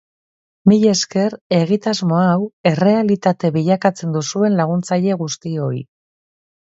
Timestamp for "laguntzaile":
4.63-5.21